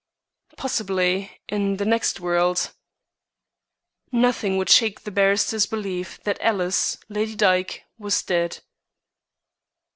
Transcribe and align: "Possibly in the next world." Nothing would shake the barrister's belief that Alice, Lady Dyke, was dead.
"Possibly 0.57 1.39
in 1.47 1.77
the 1.77 1.85
next 1.85 2.19
world." 2.19 2.71
Nothing 4.11 4.57
would 4.57 4.67
shake 4.71 5.01
the 5.01 5.11
barrister's 5.11 5.67
belief 5.67 6.19
that 6.23 6.41
Alice, 6.41 6.97
Lady 7.07 7.35
Dyke, 7.35 7.83
was 7.99 8.23
dead. 8.23 8.61